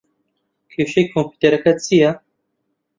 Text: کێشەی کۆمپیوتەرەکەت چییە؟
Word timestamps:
کێشەی 0.71 1.09
کۆمپیوتەرەکەت 1.11 1.77
چییە؟ 1.85 2.11